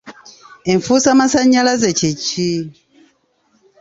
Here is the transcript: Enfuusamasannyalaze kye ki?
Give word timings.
Enfuusamasannyalaze 0.71 1.89
kye 1.99 2.11
ki? 2.23 2.47